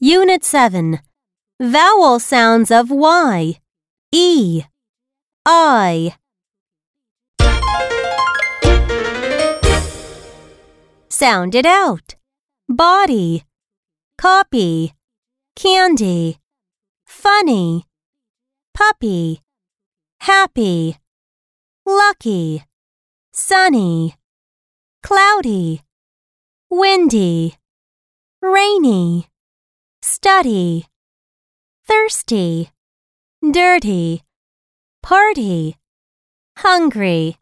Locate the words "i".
5.46-6.16